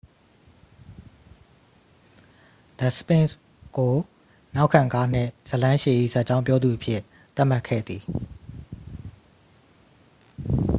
[2.79, 3.29] the sphinx
[3.77, 3.95] ကို
[4.55, 7.01] နောက်ခံကားနှင့် ဇာတ်လမ်းရှည်၏ ဇာတ်ကြောင်းပြောသူအဖြစ်
[7.35, 8.01] သတ်မှတ်ခဲ့သည်